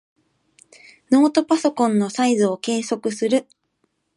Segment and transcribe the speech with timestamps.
[1.11, 3.45] ノートパソコンのサイズを計測する。